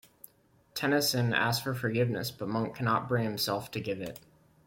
Tennyson 0.73 1.31
asks 1.31 1.63
for 1.63 1.75
forgiveness, 1.75 2.31
but 2.31 2.47
Monk 2.47 2.75
cannot 2.75 3.07
bring 3.07 3.23
himself 3.23 3.69
to 3.69 3.79
give 3.79 4.01
it. 4.01 4.19